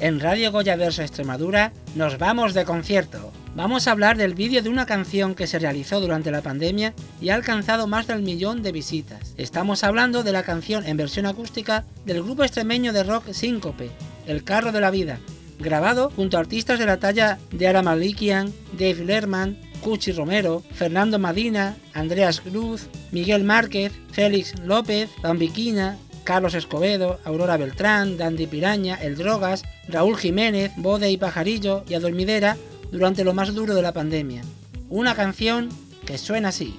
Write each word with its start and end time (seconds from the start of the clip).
En 0.00 0.18
Radio 0.18 0.50
Goya 0.50 0.76
Verso 0.76 1.02
Extremadura 1.02 1.74
nos 1.94 2.16
vamos 2.16 2.54
de 2.54 2.64
concierto. 2.64 3.32
Vamos 3.54 3.86
a 3.86 3.90
hablar 3.90 4.16
del 4.16 4.34
vídeo 4.34 4.62
de 4.62 4.70
una 4.70 4.86
canción 4.86 5.34
que 5.34 5.46
se 5.46 5.58
realizó 5.58 6.00
durante 6.00 6.30
la 6.30 6.40
pandemia 6.40 6.94
y 7.20 7.28
ha 7.28 7.34
alcanzado 7.34 7.86
más 7.86 8.06
del 8.06 8.22
millón 8.22 8.62
de 8.62 8.72
visitas. 8.72 9.34
Estamos 9.36 9.84
hablando 9.84 10.22
de 10.22 10.32
la 10.32 10.42
canción 10.42 10.86
en 10.86 10.96
versión 10.96 11.26
acústica 11.26 11.84
del 12.06 12.22
grupo 12.22 12.44
extremeño 12.44 12.94
de 12.94 13.02
rock 13.02 13.32
Síncope, 13.32 13.90
El 14.26 14.42
Carro 14.42 14.72
de 14.72 14.80
la 14.80 14.90
Vida, 14.90 15.18
grabado 15.58 16.10
junto 16.16 16.38
a 16.38 16.40
artistas 16.40 16.78
de 16.78 16.86
la 16.86 16.98
talla 16.98 17.38
de 17.52 17.68
Ara 17.68 17.82
Malikian, 17.82 18.54
Dave 18.72 19.04
Lerman, 19.04 19.58
Cuchi 19.82 20.12
Romero, 20.12 20.62
Fernando 20.72 21.18
Madina, 21.18 21.76
Andreas 21.92 22.40
Cruz, 22.40 22.88
Miguel 23.12 23.44
Márquez, 23.44 23.92
Félix 24.12 24.58
López, 24.60 25.10
Bambiquina, 25.22 25.98
Carlos 26.24 26.54
Escobedo, 26.54 27.18
Aurora 27.24 27.56
Beltrán, 27.56 28.16
Dandy 28.16 28.46
Piraña, 28.46 28.96
El 28.96 29.16
Drogas, 29.16 29.64
Raúl 29.88 30.16
Jiménez, 30.16 30.72
Bode 30.76 31.10
y 31.10 31.16
Pajarillo 31.16 31.84
y 31.88 31.94
Adormidera 31.94 32.56
durante 32.90 33.24
lo 33.24 33.34
más 33.34 33.54
duro 33.54 33.74
de 33.74 33.82
la 33.82 33.92
pandemia. 33.92 34.42
Una 34.88 35.14
canción 35.14 35.68
que 36.06 36.18
suena 36.18 36.48
así. 36.48 36.78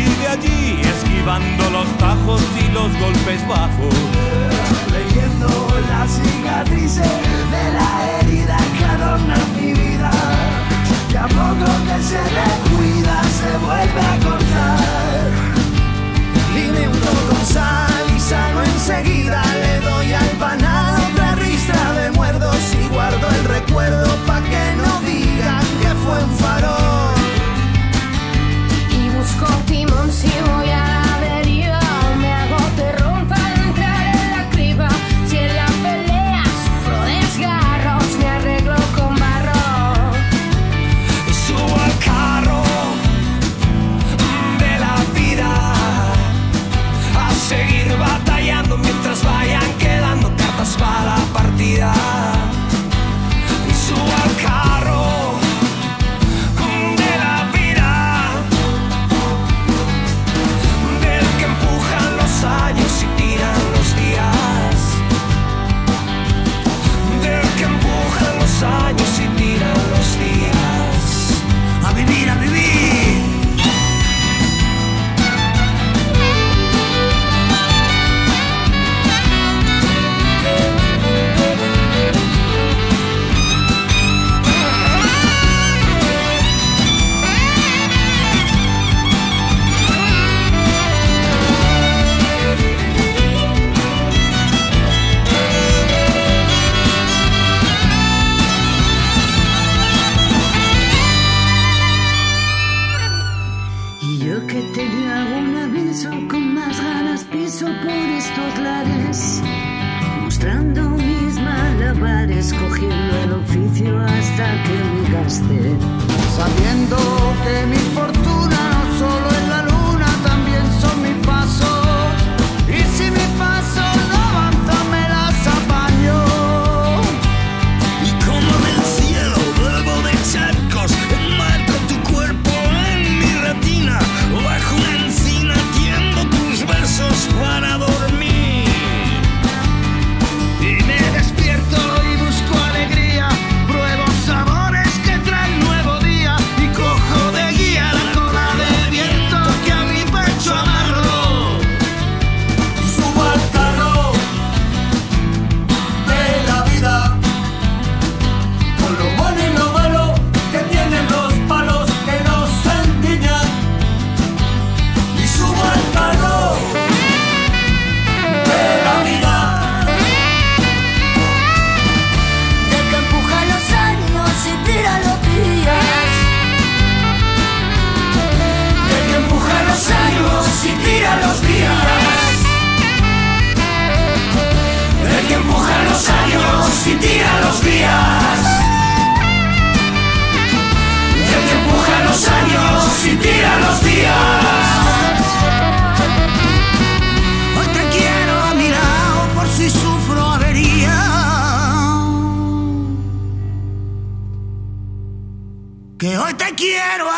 cojo 9.11 9.50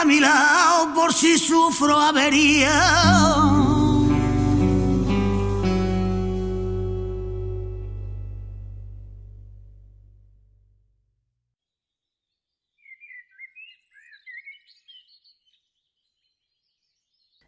mi 0.05 0.19
lado 0.19 0.93
por 0.93 1.13
si 1.13 1.37
sufro 1.37 1.97
avería. 1.97 2.71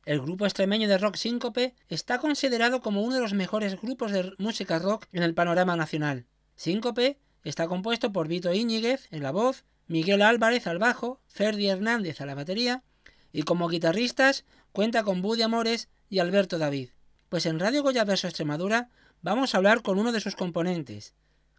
El 0.06 0.22
grupo 0.22 0.46
extremeño 0.46 0.88
de 0.88 1.00
rock 1.00 1.16
Síncope 1.16 1.74
está 1.90 2.20
considerado 2.20 2.82
como 2.82 3.02
uno 3.02 3.16
de 3.16 3.22
los 3.22 3.34
mejores 3.34 3.82
grupos 3.82 4.12
de 4.12 4.34
música 4.38 4.78
rock 4.78 5.08
en 5.12 5.24
el 5.24 5.34
panorama 5.34 5.76
nacional. 5.76 6.28
Síncope 6.56 7.20
está 7.44 7.68
compuesto 7.68 8.12
por 8.12 8.28
Vito 8.28 8.54
Íñiguez 8.54 9.08
en 9.10 9.24
la 9.24 9.32
voz, 9.32 9.66
Miguel 9.88 10.22
Álvarez 10.22 10.68
al 10.68 10.80
bajo, 10.80 11.20
Ferdi 11.28 11.68
Hernández 11.68 12.22
a 12.22 12.26
la 12.26 12.36
batería 12.36 12.84
y 13.32 13.44
como 13.44 13.68
guitarristas 13.68 14.46
cuenta 14.72 15.04
con 15.04 15.22
Buddy 15.22 15.44
Amores 15.44 15.90
y 16.10 16.20
Alberto 16.20 16.58
David. 16.58 16.90
Pues 17.30 17.46
en 17.46 17.60
Radio 17.60 17.84
Goya 17.84 18.04
Verso 18.06 18.28
Extremadura 18.28 18.90
vamos 19.22 19.54
a 19.54 19.58
hablar 19.58 19.82
con 19.82 20.00
uno 20.00 20.12
de 20.12 20.22
sus 20.22 20.36
componentes, 20.36 21.14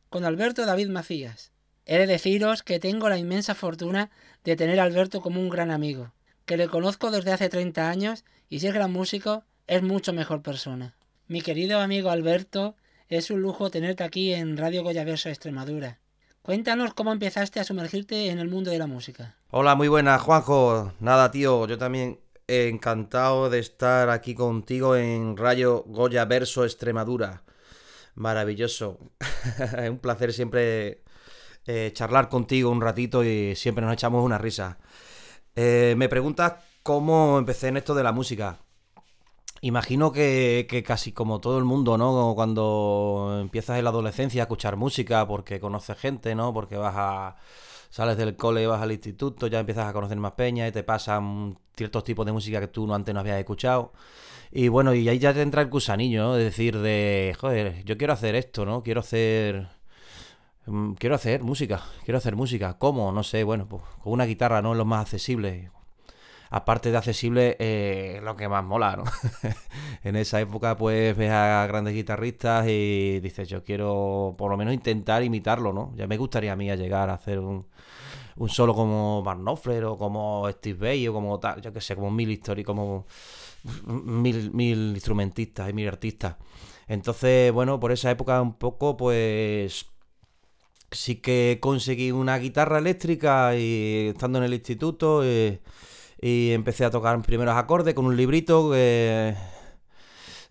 con 0.08 0.24
Alberto 0.24 0.66
David 0.66 0.88
Macías. 0.88 1.52
He 1.84 1.98
de 1.98 2.06
deciros 2.06 2.62
que 2.62 2.80
tengo 2.80 3.08
la 3.08 3.18
inmensa 3.18 3.54
fortuna 3.54 4.10
de 4.44 4.56
tener 4.56 4.80
a 4.80 4.84
Alberto 4.84 5.20
como 5.20 5.40
un 5.40 5.48
gran 5.48 5.70
amigo 5.70 6.12
que 6.46 6.56
le 6.56 6.68
conozco 6.68 7.10
desde 7.10 7.32
hace 7.32 7.48
30 7.48 7.90
años 7.90 8.24
y 8.48 8.60
si 8.60 8.68
es 8.68 8.74
gran 8.74 8.92
músico, 8.92 9.44
es 9.66 9.82
mucho 9.82 10.12
mejor 10.12 10.42
persona. 10.42 10.94
Mi 11.26 11.42
querido 11.42 11.80
amigo 11.80 12.10
Alberto, 12.10 12.76
es 13.08 13.30
un 13.30 13.42
lujo 13.42 13.70
tenerte 13.70 14.04
aquí 14.04 14.32
en 14.32 14.56
Radio 14.56 14.84
Goyaverso 14.84 15.28
Extremadura. 15.28 15.98
Cuéntanos 16.46 16.94
cómo 16.94 17.10
empezaste 17.10 17.58
a 17.58 17.64
sumergirte 17.64 18.30
en 18.30 18.38
el 18.38 18.48
mundo 18.48 18.70
de 18.70 18.78
la 18.78 18.86
música. 18.86 19.34
Hola, 19.50 19.74
muy 19.74 19.88
buenas, 19.88 20.22
Juanjo. 20.22 20.92
Nada, 21.00 21.32
tío, 21.32 21.66
yo 21.66 21.76
también 21.76 22.20
encantado 22.46 23.50
de 23.50 23.58
estar 23.58 24.10
aquí 24.10 24.36
contigo 24.36 24.94
en 24.94 25.36
Radio 25.36 25.82
Goya 25.88 26.24
Verso 26.24 26.64
Extremadura. 26.64 27.42
Maravilloso. 28.14 29.00
es 29.76 29.90
un 29.90 29.98
placer 29.98 30.32
siempre 30.32 31.02
eh, 31.66 31.90
charlar 31.92 32.28
contigo 32.28 32.70
un 32.70 32.80
ratito 32.80 33.24
y 33.24 33.56
siempre 33.56 33.84
nos 33.84 33.94
echamos 33.94 34.24
una 34.24 34.38
risa. 34.38 34.78
Eh, 35.56 35.96
me 35.96 36.08
preguntas 36.08 36.62
cómo 36.84 37.38
empecé 37.40 37.66
en 37.66 37.78
esto 37.78 37.92
de 37.92 38.04
la 38.04 38.12
música. 38.12 38.60
Imagino 39.62 40.12
que, 40.12 40.84
casi 40.86 41.12
como 41.12 41.40
todo 41.40 41.58
el 41.58 41.64
mundo, 41.64 41.98
¿no? 41.98 42.32
Cuando 42.34 43.38
empiezas 43.40 43.78
en 43.78 43.84
la 43.84 43.90
adolescencia 43.90 44.42
a 44.42 44.44
escuchar 44.44 44.76
música 44.76 45.26
porque 45.26 45.58
conoces 45.60 45.98
gente, 45.98 46.34
¿no? 46.34 46.52
Porque 46.52 46.76
vas 46.76 46.94
a... 46.96 47.36
Sales 47.90 48.16
del 48.18 48.36
cole, 48.36 48.66
vas 48.66 48.82
al 48.82 48.92
instituto, 48.92 49.46
ya 49.46 49.60
empiezas 49.60 49.86
a 49.86 49.92
conocer 49.92 50.18
más 50.18 50.32
peña 50.32 50.68
y 50.68 50.72
te 50.72 50.82
pasan 50.82 51.58
ciertos 51.76 52.04
tipos 52.04 52.26
de 52.26 52.32
música 52.32 52.60
que 52.60 52.68
tú 52.68 52.92
antes 52.92 53.14
no 53.14 53.20
habías 53.20 53.38
escuchado. 53.38 53.92
Y 54.52 54.68
bueno, 54.68 54.94
y 54.94 55.08
ahí 55.08 55.18
ya 55.18 55.32
te 55.34 55.42
entra 55.42 55.62
el 55.62 55.70
gusanillo, 55.70 56.22
¿no? 56.22 56.34
De 56.34 56.44
decir 56.44 56.78
de, 56.78 57.34
joder, 57.40 57.84
yo 57.84 57.96
quiero 57.96 58.12
hacer 58.12 58.34
esto, 58.34 58.66
¿no? 58.66 58.82
Quiero 58.82 59.00
hacer 59.00 59.68
Mm, 60.66 60.94
quiero 60.94 61.14
hacer 61.14 61.42
música, 61.42 61.82
quiero 62.04 62.18
hacer 62.18 62.36
música. 62.36 62.78
¿Cómo? 62.78 63.12
No 63.12 63.22
sé, 63.22 63.44
bueno, 63.44 63.66
pues 63.68 63.82
con 64.02 64.12
una 64.12 64.24
guitarra 64.24 64.62
no 64.62 64.72
es 64.72 64.78
lo 64.78 64.84
más 64.84 65.02
accesible. 65.02 65.70
Aparte 66.50 66.90
de 66.90 66.96
accesible, 66.96 67.56
eh, 67.58 68.20
lo 68.22 68.36
que 68.36 68.48
más 68.48 68.64
mola, 68.64 68.96
¿no? 68.96 69.04
en 70.04 70.16
esa 70.16 70.40
época, 70.40 70.76
pues 70.76 71.16
ves 71.16 71.30
a 71.30 71.66
grandes 71.66 71.94
guitarristas 71.94 72.66
y 72.68 73.20
dices, 73.20 73.48
yo 73.48 73.64
quiero 73.64 74.34
por 74.38 74.50
lo 74.50 74.56
menos 74.56 74.72
intentar 74.72 75.22
imitarlo, 75.22 75.72
¿no? 75.72 75.92
Ya 75.96 76.06
me 76.06 76.16
gustaría 76.16 76.52
a 76.52 76.56
mí 76.56 76.66
llegar 76.76 77.10
a 77.10 77.14
hacer 77.14 77.40
un, 77.40 77.66
solo 78.48 78.74
como 78.74 79.22
Van 79.22 79.40
Knopfler 79.40 79.84
o 79.84 79.98
como 79.98 80.48
Steve 80.50 80.78
Bay 80.78 81.08
o 81.08 81.12
como 81.12 81.38
tal, 81.40 81.60
yo 81.60 81.72
que 81.72 81.80
sé, 81.80 81.94
como 81.96 82.10
mil 82.10 82.30
historias, 82.30 82.66
como 82.66 83.06
mil, 83.86 84.52
mil 84.52 84.92
instrumentistas 84.94 85.70
y 85.70 85.72
mil 85.72 85.88
artistas. 85.88 86.36
Entonces, 86.88 87.52
bueno, 87.52 87.80
por 87.80 87.92
esa 87.92 88.10
época 88.10 88.40
un 88.40 88.54
poco, 88.54 88.96
pues 88.96 89.86
sí 90.90 91.16
que 91.16 91.58
conseguí 91.60 92.12
una 92.12 92.38
guitarra 92.38 92.78
eléctrica 92.78 93.56
y 93.56 94.08
estando 94.14 94.38
en 94.38 94.44
el 94.44 94.54
instituto 94.54 95.22
eh, 95.24 95.60
y 96.20 96.52
empecé 96.52 96.84
a 96.84 96.90
tocar 96.90 97.20
primeros 97.22 97.56
acordes 97.56 97.94
con 97.94 98.06
un 98.06 98.16
librito 98.16 98.70
que, 98.70 99.34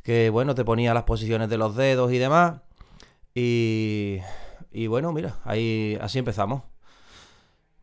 que, 0.04 0.30
bueno, 0.30 0.56
te 0.56 0.66
ponía 0.66 0.94
las 0.94 1.04
posiciones 1.04 1.50
de 1.50 1.58
los 1.58 1.76
dedos 1.76 2.12
y 2.12 2.18
demás. 2.18 2.62
Y, 3.34 4.20
y 4.72 4.88
bueno, 4.88 5.12
mira, 5.12 5.36
ahí 5.44 5.98
así 6.02 6.20
empezamos. 6.20 6.64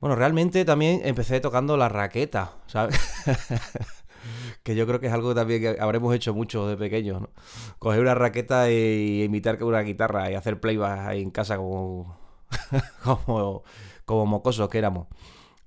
Bueno, 0.00 0.16
realmente 0.16 0.64
también 0.64 1.00
empecé 1.04 1.40
tocando 1.40 1.76
la 1.76 1.88
raqueta, 1.88 2.52
¿sabes? 2.66 2.98
que 4.62 4.74
yo 4.74 4.86
creo 4.86 5.00
que 5.00 5.06
es 5.06 5.12
algo 5.12 5.34
también 5.34 5.60
que 5.60 5.76
habremos 5.80 6.14
hecho 6.14 6.34
mucho 6.34 6.66
de 6.66 6.76
pequeños, 6.76 7.20
¿no? 7.20 7.30
Coger 7.78 8.00
una 8.00 8.14
raqueta 8.14 8.70
y 8.70 9.22
imitar 9.24 9.62
una 9.62 9.80
guitarra 9.80 10.30
y 10.30 10.34
hacer 10.34 10.60
playback 10.60 11.06
ahí 11.06 11.22
en 11.22 11.30
casa 11.30 11.56
como, 11.56 12.16
como, 13.04 13.62
como 14.04 14.26
mocosos 14.26 14.68
que 14.68 14.78
éramos. 14.78 15.06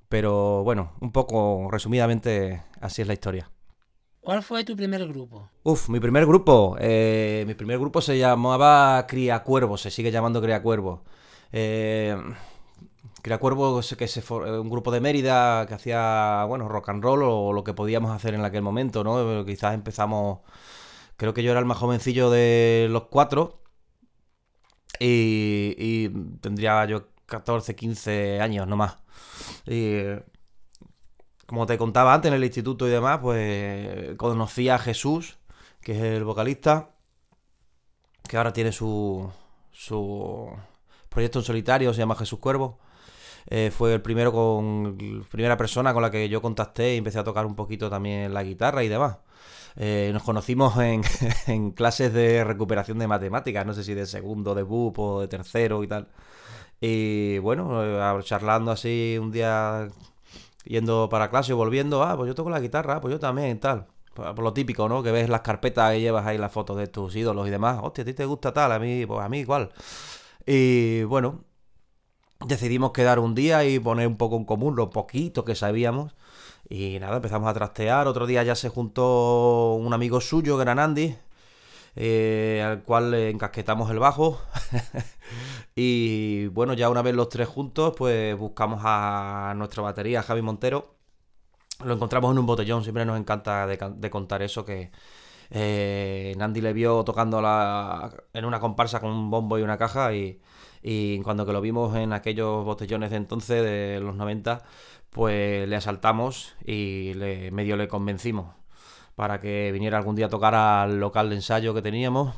Pero 0.10 0.64
bueno, 0.64 0.94
un 1.02 1.12
poco 1.12 1.68
resumidamente 1.72 2.64
así 2.82 3.02
es 3.02 3.08
la 3.08 3.14
historia. 3.14 3.50
¿Cuál 4.22 4.42
fue 4.42 4.64
tu 4.64 4.76
primer 4.76 5.08
grupo? 5.08 5.50
Uf, 5.64 5.90
mi 5.90 6.00
primer 6.00 6.26
grupo. 6.26 6.76
Eh, 6.80 7.44
mi 7.48 7.54
primer 7.54 7.78
grupo 7.78 8.02
se 8.02 8.18
llamaba 8.18 9.06
Cría 9.08 9.44
Cuervo, 9.44 9.78
se 9.78 9.92
sigue 9.92 10.12
llamando 10.12 10.42
Cría 10.42 10.64
Cuervo. 10.64 11.04
Eh, 11.52 12.18
Cría 13.22 13.38
Cuervo, 13.38 13.82
que 13.98 14.08
se 14.08 14.34
un 14.34 14.70
grupo 14.70 14.92
de 14.92 15.00
Mérida 15.00 15.66
que 15.68 15.76
hacía, 15.76 16.46
bueno, 16.48 16.68
rock 16.68 16.90
and 16.90 17.04
roll 17.04 17.24
o 17.24 17.54
lo 17.54 17.64
que 17.64 17.74
podíamos 17.74 18.12
hacer 18.12 18.34
en 18.34 18.44
aquel 18.44 18.62
momento, 18.62 19.04
¿no? 19.04 19.46
Quizás 19.46 19.74
empezamos, 19.74 20.40
creo 21.18 21.34
que 21.34 21.44
yo 21.44 21.52
era 21.52 21.60
el 21.60 21.66
más 21.66 21.78
jovencillo 21.78 22.30
de 22.30 22.88
los 22.90 23.04
cuatro 23.06 23.62
y, 25.00 26.10
tendría 26.42 26.86
yo 26.86 27.08
14, 27.26 27.76
15 27.76 28.42
años 28.42 28.68
nomás. 28.68 28.98
Y 29.66 30.00
como 31.46 31.66
te 31.66 31.78
contaba 31.78 32.14
antes 32.14 32.30
en 32.30 32.36
el 32.36 32.44
instituto 32.44 32.88
y 32.88 32.92
demás, 32.92 33.20
pues 33.22 34.16
conocí 34.18 34.70
a 34.70 34.80
Jesús, 34.80 35.38
que 35.82 35.94
es 35.94 36.02
el 36.02 36.24
vocalista, 36.24 36.96
que 38.28 38.38
ahora 38.38 38.54
tiene 38.54 38.72
su, 38.72 39.32
su 39.72 40.50
proyecto 41.10 41.40
en 41.40 41.46
solitario, 41.46 41.94
se 41.94 42.00
llama 42.00 42.16
Jesús 42.16 42.40
Cuervo. 42.40 42.80
Eh, 43.48 43.72
fue 43.72 43.94
el 43.94 44.02
primero 44.02 44.32
con 44.32 44.98
primera 45.32 45.56
persona 45.56 45.94
con 45.94 46.02
la 46.02 46.10
que 46.10 46.28
yo 46.30 46.42
contacté 46.42 46.96
y 46.96 46.98
empecé 46.98 47.20
a 47.20 47.24
tocar 47.24 47.46
un 47.46 47.56
poquito 47.56 47.90
también 47.90 48.34
la 48.34 48.44
guitarra 48.44 48.84
y 48.84 48.88
demás. 48.88 49.18
Eh, 49.76 50.10
nos 50.14 50.24
conocimos 50.24 50.74
en, 51.48 51.72
clases 51.72 52.14
de 52.14 52.44
recuperación 52.44 52.98
de 52.98 53.08
matemáticas, 53.08 53.66
no 53.66 53.74
sé 53.74 53.84
si 53.84 53.94
de 53.94 54.06
segundo, 54.06 54.56
de 54.56 54.64
BUP 54.64 54.98
o 55.00 55.22
de 55.22 55.28
tercero 55.28 55.84
y 55.84 55.88
tal. 55.88 56.08
Y 56.82 57.38
bueno, 57.40 57.84
eh, 57.84 58.24
charlando 58.24 58.72
así 58.72 59.18
un 59.20 59.32
día, 59.32 59.88
yendo 60.66 61.10
para 61.10 61.30
clase 61.30 61.52
y 61.52 61.56
volviendo, 61.56 62.04
ah, 62.04 62.16
pues 62.18 62.28
yo 62.28 62.36
toco 62.36 62.50
la 62.50 62.60
guitarra, 62.60 63.02
pues 63.02 63.14
yo 63.14 63.20
también, 63.20 63.60
tal. 63.60 63.88
Por, 64.14 64.40
lo 64.40 64.54
típico, 64.54 64.88
¿no? 64.88 65.04
Que 65.04 65.12
ves 65.12 65.30
las 65.30 65.42
carpetas 65.42 65.96
y 65.96 66.02
llevas 66.02 66.26
ahí 66.26 66.38
las 66.38 66.52
fotos 66.52 66.78
de 66.78 66.88
tus 66.88 67.16
ídolos 67.16 67.48
y 67.48 67.52
demás. 67.52 67.80
Hostia, 67.82 68.04
a 68.04 68.06
ti 68.06 68.14
te 68.14 68.26
gusta 68.26 68.54
tal, 68.54 68.72
a 68.72 68.80
mí, 68.80 69.06
pues 69.06 69.22
a 69.22 69.30
mí 69.30 69.40
igual. 69.40 69.72
Y 70.46 71.04
bueno, 71.04 71.44
decidimos 72.46 72.92
quedar 72.92 73.20
un 73.20 73.36
día 73.36 73.66
y 73.66 73.80
poner 73.80 74.08
un 74.08 74.18
poco 74.18 74.38
en 74.38 74.46
común 74.46 74.76
lo 74.76 74.90
poquito 74.90 75.46
que 75.46 75.56
sabíamos 75.56 76.16
y 76.70 77.00
nada, 77.00 77.18
empezamos 77.18 77.50
a 77.50 77.54
trastear. 77.54 78.08
Otro 78.08 78.26
día 78.26 78.44
ya 78.44 78.56
se 78.56 78.70
juntó 78.70 79.74
un 79.74 79.94
amigo 79.94 80.22
suyo, 80.22 80.58
Granandi, 80.58 81.16
eh, 81.96 82.62
al 82.66 82.84
cual 82.84 83.12
le 83.12 83.30
encasquetamos 83.30 83.90
el 83.92 84.00
bajo. 84.00 84.42
y 85.76 86.48
bueno, 86.48 86.74
ya 86.74 86.90
una 86.90 87.02
vez 87.02 87.16
los 87.16 87.30
tres 87.30 87.48
juntos, 87.48 87.94
pues 87.98 88.38
buscamos 88.38 88.82
a 88.84 89.54
nuestra 89.56 89.84
batería, 89.84 90.24
Javi 90.24 90.42
Montero. 90.42 90.96
Lo 91.84 91.94
encontramos 91.94 92.32
en 92.32 92.40
un 92.40 92.46
botellón, 92.46 92.84
siempre 92.84 93.06
nos 93.06 93.20
encanta 93.20 93.68
de, 93.68 94.10
contar 94.10 94.42
eso, 94.42 94.64
que 94.66 94.92
eh, 95.50 96.34
Nandi 96.38 96.62
le 96.62 96.74
vio 96.74 97.04
tocando 97.04 97.40
en 98.34 98.46
una 98.46 98.60
comparsa 98.60 99.02
con 99.02 99.12
un 99.12 99.30
bombo 99.30 99.60
y 99.60 99.62
una 99.62 99.78
caja 99.78 100.14
y, 100.14 100.42
y 100.82 101.20
cuando 101.22 101.46
que 101.46 101.54
lo 101.54 101.62
vimos 101.62 101.96
en 101.98 102.14
aquellos 102.14 102.64
botellones 102.66 103.12
de 103.12 103.18
entonces, 103.18 103.64
de 103.64 104.00
los 104.00 104.16
90, 104.16 104.64
pues 105.10 105.68
le 105.68 105.76
asaltamos 105.76 106.56
y 106.66 107.14
medio 107.52 107.78
le 107.78 107.88
convencimos 107.88 108.56
para 109.16 109.40
que 109.40 109.72
viniera 109.72 109.98
algún 109.98 110.16
día 110.16 110.28
a 110.28 110.30
tocar 110.30 110.56
al 110.56 111.00
local 111.00 111.30
de 111.30 111.36
ensayo 111.36 111.74
que 111.74 111.82
teníamos, 111.82 112.36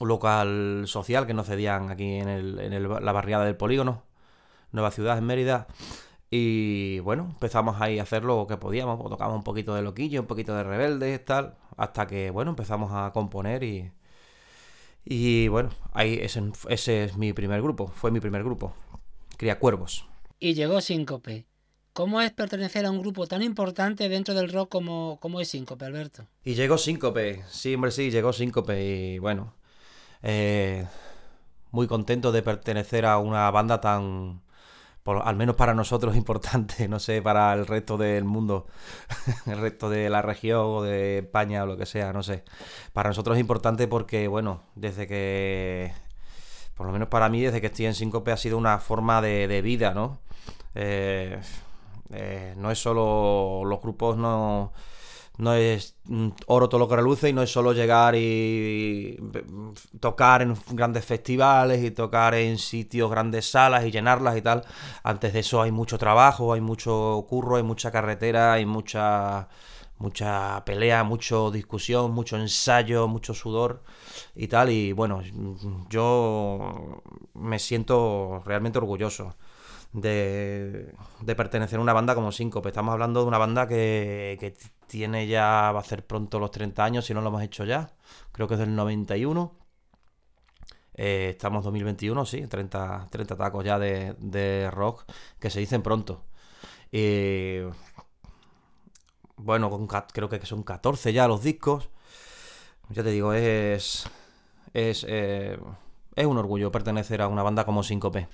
un 0.00 0.08
local 0.08 0.84
social 0.86 1.26
que 1.26 1.34
nos 1.34 1.46
cedían 1.46 1.90
aquí 1.90 2.14
en, 2.14 2.28
el, 2.28 2.58
en 2.58 3.04
la 3.04 3.12
barriada 3.12 3.44
del 3.44 3.56
polígono, 3.56 4.02
Nueva 4.72 4.90
Ciudad, 4.90 5.16
en 5.16 5.24
Mérida. 5.24 5.68
Y 6.30 6.98
bueno, 7.00 7.28
empezamos 7.30 7.80
ahí 7.80 7.98
a 7.98 8.02
hacer 8.02 8.24
lo 8.24 8.46
que 8.46 8.56
podíamos, 8.56 8.98
pues 8.98 9.10
tocamos 9.10 9.36
un 9.36 9.44
poquito 9.44 9.74
de 9.74 9.82
loquillo, 9.82 10.20
un 10.20 10.26
poquito 10.26 10.54
de 10.54 10.64
rebeldes, 10.64 11.24
tal, 11.24 11.56
hasta 11.76 12.06
que 12.06 12.30
bueno, 12.30 12.50
empezamos 12.50 12.90
a 12.92 13.12
componer 13.12 13.62
y... 13.62 13.92
Y 15.08 15.46
bueno, 15.46 15.70
ahí 15.92 16.18
ese, 16.20 16.42
ese 16.68 17.04
es 17.04 17.16
mi 17.16 17.32
primer 17.32 17.62
grupo, 17.62 17.86
fue 17.86 18.10
mi 18.10 18.18
primer 18.18 18.42
grupo, 18.42 18.74
Cría 19.36 19.56
Cuervos. 19.56 20.04
Y 20.40 20.54
llegó 20.54 20.80
Síncope. 20.80 21.46
¿Cómo 21.96 22.20
es 22.20 22.30
pertenecer 22.30 22.84
a 22.84 22.90
un 22.90 23.00
grupo 23.00 23.26
tan 23.26 23.40
importante 23.40 24.10
dentro 24.10 24.34
del 24.34 24.52
rock 24.52 24.68
como, 24.68 25.16
como 25.18 25.40
es 25.40 25.48
Síncope, 25.48 25.82
Alberto? 25.86 26.26
Y 26.44 26.52
llegó 26.52 26.76
Síncope, 26.76 27.42
sí, 27.48 27.74
hombre, 27.74 27.90
sí, 27.90 28.10
llegó 28.10 28.34
Síncope 28.34 28.84
y 28.84 29.18
bueno, 29.18 29.54
eh, 30.22 30.84
muy 31.70 31.86
contento 31.86 32.32
de 32.32 32.42
pertenecer 32.42 33.06
a 33.06 33.16
una 33.16 33.50
banda 33.50 33.80
tan, 33.80 34.42
al 35.06 35.36
menos 35.36 35.56
para 35.56 35.72
nosotros, 35.72 36.14
importante, 36.18 36.86
no 36.86 36.98
sé, 36.98 37.22
para 37.22 37.54
el 37.54 37.66
resto 37.66 37.96
del 37.96 38.24
mundo, 38.24 38.66
el 39.46 39.56
resto 39.56 39.88
de 39.88 40.10
la 40.10 40.20
región 40.20 40.66
o 40.66 40.82
de 40.82 41.20
España 41.20 41.62
o 41.62 41.66
lo 41.66 41.78
que 41.78 41.86
sea, 41.86 42.12
no 42.12 42.22
sé. 42.22 42.44
Para 42.92 43.08
nosotros 43.08 43.38
es 43.38 43.40
importante 43.40 43.88
porque, 43.88 44.28
bueno, 44.28 44.60
desde 44.74 45.06
que, 45.06 45.94
por 46.74 46.86
lo 46.88 46.92
menos 46.92 47.08
para 47.08 47.30
mí, 47.30 47.40
desde 47.40 47.62
que 47.62 47.68
estoy 47.68 47.86
en 47.86 47.94
Síncope 47.94 48.32
ha 48.32 48.36
sido 48.36 48.58
una 48.58 48.80
forma 48.80 49.22
de, 49.22 49.48
de 49.48 49.62
vida, 49.62 49.94
¿no? 49.94 50.18
Eh, 50.74 51.40
eh, 52.12 52.54
no 52.56 52.70
es 52.70 52.78
solo 52.78 53.62
los 53.64 53.80
grupos, 53.80 54.16
no, 54.16 54.72
no 55.38 55.54
es 55.54 55.96
oro 56.46 56.68
todo 56.68 56.78
lo 56.78 56.88
que 56.88 56.96
reluce 56.96 57.28
y 57.28 57.32
no 57.32 57.42
es 57.42 57.50
solo 57.52 57.72
llegar 57.72 58.14
y 58.16 59.18
tocar 60.00 60.42
en 60.42 60.56
grandes 60.70 61.04
festivales 61.04 61.84
y 61.84 61.90
tocar 61.90 62.34
en 62.34 62.58
sitios, 62.58 63.10
grandes 63.10 63.50
salas 63.50 63.84
y 63.84 63.90
llenarlas 63.90 64.36
y 64.36 64.42
tal. 64.42 64.64
Antes 65.02 65.32
de 65.32 65.40
eso 65.40 65.60
hay 65.62 65.72
mucho 65.72 65.98
trabajo, 65.98 66.52
hay 66.52 66.60
mucho 66.60 67.26
curro, 67.28 67.56
hay 67.56 67.62
mucha 67.62 67.90
carretera, 67.90 68.54
hay 68.54 68.66
mucha 68.66 69.48
mucha 69.98 70.62
pelea, 70.64 71.04
mucha 71.04 71.36
discusión, 71.50 72.12
mucho 72.12 72.36
ensayo, 72.36 73.08
mucho 73.08 73.34
sudor 73.34 73.82
y 74.34 74.48
tal. 74.48 74.70
Y 74.70 74.92
bueno, 74.92 75.22
yo 75.90 77.02
me 77.34 77.58
siento 77.58 78.42
realmente 78.44 78.78
orgulloso 78.78 79.36
de, 79.92 80.94
pertenecer 81.36 81.78
a 81.78 81.82
una 81.82 81.92
banda 81.92 82.14
como 82.14 82.32
Síncope. 82.32 82.68
Estamos 82.68 82.92
hablando 82.92 83.20
de 83.20 83.26
una 83.26 83.38
banda 83.38 83.66
que, 83.68 84.54
tiene 84.86 85.26
ya, 85.26 85.72
va 85.72 85.80
a 85.80 85.84
ser 85.84 86.06
pronto 86.06 86.38
los 86.38 86.50
30 86.50 86.84
años, 86.84 87.06
si 87.06 87.14
no 87.14 87.20
lo 87.20 87.28
hemos 87.28 87.42
hecho 87.42 87.64
ya. 87.64 87.90
Creo 88.32 88.48
que 88.48 88.54
es 88.54 88.60
del 88.60 88.74
91. 88.74 89.54
Eh, 90.98 91.30
estamos 91.30 91.62
2021, 91.64 92.24
sí, 92.24 92.46
30, 92.46 93.08
30 93.10 93.36
tacos 93.36 93.64
ya 93.64 93.78
de, 93.78 94.70
rock 94.72 95.04
que 95.38 95.50
se 95.50 95.60
dicen 95.60 95.82
pronto. 95.82 96.24
Y 96.90 97.58
bueno, 99.36 99.86
creo 100.12 100.28
que 100.28 100.46
son 100.46 100.62
14 100.62 101.12
ya 101.12 101.28
los 101.28 101.42
discos. 101.42 101.90
Ya 102.90 103.02
te 103.02 103.10
digo, 103.10 103.32
es. 103.32 104.08
Es, 104.72 105.06
eh, 105.08 105.58
es 106.14 106.26
un 106.26 106.38
orgullo 106.38 106.70
pertenecer 106.70 107.22
a 107.22 107.28
una 107.28 107.42
banda 107.42 107.64
como 107.64 107.82
Síncope. 107.82 108.28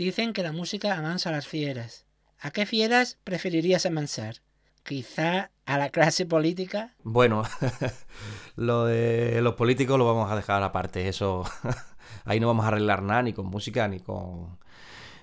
Dicen 0.00 0.32
que 0.32 0.42
la 0.42 0.52
música 0.52 0.96
amansa 0.96 1.28
a 1.28 1.32
las 1.32 1.46
fieras. 1.46 2.06
¿A 2.40 2.52
qué 2.52 2.64
fieras 2.64 3.18
preferirías 3.22 3.84
amansar? 3.84 4.36
Quizá 4.82 5.50
a 5.66 5.76
la 5.76 5.90
clase 5.90 6.24
política. 6.24 6.94
Bueno, 7.02 7.42
lo 8.56 8.86
de 8.86 9.42
los 9.42 9.56
políticos 9.56 9.98
lo 9.98 10.06
vamos 10.06 10.32
a 10.32 10.36
dejar 10.36 10.62
aparte. 10.62 11.06
Eso, 11.06 11.44
ahí 12.24 12.40
no 12.40 12.46
vamos 12.46 12.64
a 12.64 12.68
arreglar 12.68 13.02
nada, 13.02 13.20
ni 13.20 13.34
con 13.34 13.44
música, 13.48 13.88
ni 13.88 14.00
con, 14.00 14.58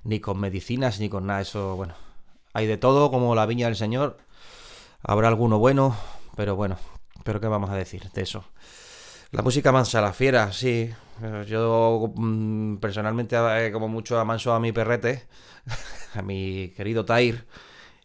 ni 0.03 0.19
con 0.19 0.39
medicinas, 0.39 0.99
ni 0.99 1.09
con 1.09 1.25
nada. 1.25 1.41
Eso, 1.41 1.75
bueno, 1.75 1.95
hay 2.53 2.67
de 2.67 2.77
todo, 2.77 3.09
como 3.09 3.33
la 3.33 3.47
viña 3.47 3.65
del 3.65 3.77
Señor. 3.77 4.19
Habrá 5.01 5.27
alguno 5.27 5.57
bueno, 5.57 5.97
pero 6.35 6.55
bueno, 6.55 6.77
pero 7.23 7.41
qué 7.41 7.47
vamos 7.47 7.71
a 7.71 7.75
decir 7.75 8.11
de 8.11 8.21
eso. 8.21 8.43
La 9.31 9.41
música 9.41 9.71
mansa 9.71 9.99
la 10.01 10.13
fiera, 10.13 10.51
sí. 10.53 10.89
Yo 11.47 12.13
mm, 12.15 12.77
personalmente, 12.77 13.35
eh, 13.35 13.71
como 13.71 13.87
mucho, 13.87 14.19
amanso 14.19 14.53
a 14.53 14.59
mi 14.59 14.71
perrete, 14.71 15.27
a 16.15 16.21
mi 16.21 16.69
querido 16.75 17.03
Tair, 17.03 17.45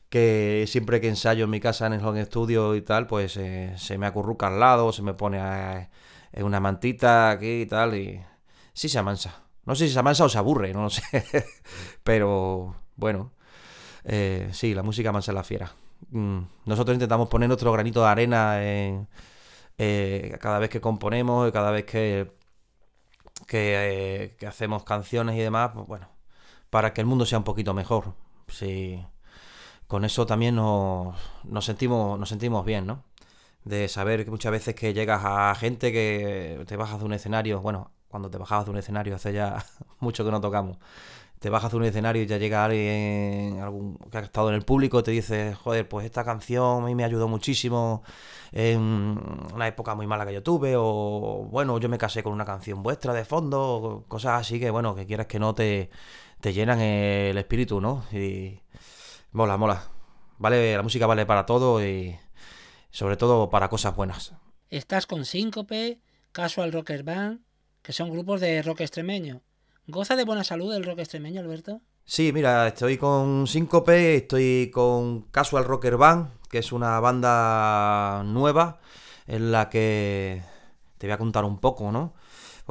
que 0.08 0.64
siempre 0.66 1.00
que 1.00 1.08
ensayo 1.08 1.44
en 1.44 1.50
mi 1.50 1.60
casa 1.60 1.86
en 1.86 1.94
el 1.94 2.04
home 2.04 2.24
studio 2.24 2.74
y 2.74 2.82
tal, 2.82 3.06
pues 3.06 3.36
eh, 3.36 3.74
se 3.76 3.98
me 3.98 4.06
acurruca 4.06 4.48
al 4.48 4.58
lado, 4.58 4.92
se 4.92 5.02
me 5.02 5.14
pone 5.14 5.88
en 6.32 6.44
una 6.44 6.60
mantita 6.60 7.30
aquí 7.30 7.62
y 7.62 7.66
tal, 7.66 7.96
y 7.96 8.20
sí 8.72 8.88
se 8.88 8.98
amansa. 8.98 9.42
No 9.64 9.76
sé 9.76 9.86
si 9.86 9.92
se 9.92 10.00
amansa 10.00 10.24
o 10.24 10.28
se 10.28 10.38
aburre, 10.38 10.72
no 10.72 10.82
lo 10.82 10.90
sé. 10.90 11.02
Pero 12.02 12.74
bueno, 12.96 13.32
eh, 14.04 14.48
sí, 14.52 14.74
la 14.74 14.82
música 14.82 15.12
mansa 15.12 15.32
la 15.32 15.44
fiera. 15.44 15.72
Mm, 16.10 16.40
nosotros 16.66 16.94
intentamos 16.94 17.28
poner 17.28 17.48
nuestro 17.48 17.70
granito 17.72 18.02
de 18.02 18.08
arena 18.08 18.64
en 18.64 19.08
eh, 19.78 20.38
cada 20.40 20.58
vez 20.58 20.70
que 20.70 20.80
componemos, 20.80 21.50
cada 21.52 21.70
vez 21.70 21.84
que, 21.84 22.32
que, 23.46 24.36
hacemos 24.46 24.84
canciones 24.84 25.36
y 25.36 25.40
demás, 25.40 25.72
pues 25.74 25.86
bueno, 25.86 26.08
para 26.70 26.92
que 26.92 27.00
el 27.00 27.06
mundo 27.06 27.26
sea 27.26 27.38
un 27.38 27.44
poquito 27.44 27.74
mejor. 27.74 28.14
Sí, 28.48 29.04
con 29.86 30.04
eso 30.04 30.26
también 30.26 30.56
nos, 30.56 31.16
nos, 31.44 31.64
sentimos, 31.64 32.18
nos 32.18 32.28
sentimos 32.28 32.64
bien, 32.64 32.86
¿no? 32.86 33.04
De 33.64 33.88
saber 33.88 34.24
que 34.24 34.30
muchas 34.30 34.52
veces 34.52 34.74
que 34.74 34.94
llegas 34.94 35.22
a 35.24 35.54
gente 35.54 35.92
que 35.92 36.64
te 36.66 36.76
bajas 36.76 36.98
de 37.00 37.04
un 37.06 37.12
escenario, 37.14 37.60
bueno, 37.60 37.92
cuando 38.08 38.30
te 38.30 38.38
bajabas 38.38 38.66
de 38.66 38.72
un 38.72 38.78
escenario 38.78 39.14
hace 39.16 39.32
ya 39.32 39.64
mucho 40.00 40.24
que 40.24 40.30
no 40.30 40.40
tocamos, 40.40 40.78
te 41.42 41.50
bajas 41.50 41.72
de 41.72 41.76
un 41.76 41.84
escenario 41.84 42.22
y 42.22 42.26
ya 42.26 42.38
llega 42.38 42.64
alguien 42.64 43.58
que 44.10 44.16
ha 44.16 44.20
estado 44.20 44.48
en 44.48 44.54
el 44.54 44.62
público 44.62 45.02
te 45.02 45.10
dice, 45.10 45.54
joder, 45.54 45.88
pues 45.88 46.06
esta 46.06 46.24
canción 46.24 46.84
a 46.84 46.86
mí 46.86 46.94
me 46.94 47.02
ayudó 47.02 47.26
muchísimo 47.26 48.04
en 48.52 49.18
una 49.52 49.66
época 49.66 49.96
muy 49.96 50.06
mala 50.06 50.24
que 50.24 50.34
yo 50.34 50.42
tuve, 50.44 50.74
o 50.76 51.48
bueno, 51.50 51.78
yo 51.80 51.88
me 51.88 51.98
casé 51.98 52.22
con 52.22 52.32
una 52.32 52.44
canción 52.44 52.84
vuestra 52.84 53.12
de 53.12 53.24
fondo, 53.24 54.04
cosas 54.06 54.40
así 54.40 54.60
que, 54.60 54.70
bueno, 54.70 54.94
que 54.94 55.04
quieras 55.04 55.26
que 55.26 55.40
no 55.40 55.52
te, 55.52 55.90
te 56.40 56.52
llenan 56.52 56.80
el 56.80 57.36
espíritu, 57.36 57.80
¿no? 57.80 58.04
Y 58.12 58.60
mola, 59.32 59.56
mola. 59.56 59.82
Vale, 60.38 60.76
la 60.76 60.82
música 60.82 61.06
vale 61.08 61.26
para 61.26 61.44
todo 61.44 61.84
y 61.84 62.16
sobre 62.92 63.16
todo 63.16 63.50
para 63.50 63.68
cosas 63.68 63.96
buenas. 63.96 64.32
Estás 64.70 65.06
con 65.06 65.24
Síncope, 65.24 65.98
Casual 66.30 66.72
Rocker 66.72 67.02
Band, 67.02 67.40
que 67.82 67.92
son 67.92 68.10
grupos 68.10 68.40
de 68.40 68.62
rock 68.62 68.82
extremeño. 68.82 69.42
¿Goza 69.88 70.14
de 70.14 70.24
buena 70.24 70.44
salud 70.44 70.72
el 70.74 70.84
rock 70.84 71.00
extremeño, 71.00 71.40
Alberto? 71.40 71.80
Sí, 72.04 72.32
mira, 72.32 72.68
estoy 72.68 72.98
con 72.98 73.48
Síncope, 73.48 74.16
estoy 74.16 74.70
con 74.72 75.22
Casual 75.22 75.64
Rocker 75.64 75.96
Band, 75.96 76.30
que 76.48 76.58
es 76.58 76.70
una 76.70 77.00
banda 77.00 78.22
nueva 78.24 78.78
en 79.26 79.50
la 79.50 79.68
que 79.68 80.42
te 80.98 81.08
voy 81.08 81.14
a 81.14 81.18
contar 81.18 81.44
un 81.44 81.58
poco, 81.58 81.90
¿no? 81.90 82.14